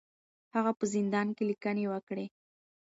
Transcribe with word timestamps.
هغه 0.55 0.71
په 0.79 0.85
زندان 0.93 1.27
کې 1.35 1.43
لیکنې 1.49 1.85
وکړې. 1.89 2.25